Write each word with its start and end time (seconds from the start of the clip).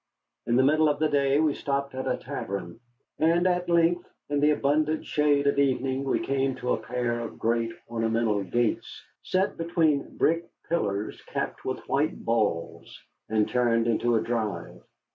In 0.47 0.55
the 0.55 0.63
middle 0.63 0.89
of 0.89 0.97
the 0.97 1.09
day 1.09 1.39
we 1.39 1.53
stopped 1.53 1.93
at 1.93 2.07
a 2.07 2.17
tavern. 2.17 2.79
And 3.19 3.45
at 3.45 3.69
length, 3.69 4.09
in 4.29 4.39
the 4.39 4.49
abundant 4.49 5.05
shade 5.05 5.45
of 5.45 5.59
evening, 5.59 6.05
we 6.05 6.19
came 6.25 6.55
to 6.55 6.71
a 6.73 6.81
pair 6.81 7.19
of 7.19 7.37
great 7.37 7.71
ornamental 7.87 8.41
gates 8.43 9.03
set 9.21 9.57
between 9.57 10.17
brick 10.17 10.49
pillars 10.67 11.21
capped 11.27 11.63
with 11.63 11.87
white 11.87 12.25
balls, 12.25 12.99
and 13.29 13.47
turned 13.47 13.85
into 13.85 14.15
a 14.15 14.23
drive. 14.23 14.81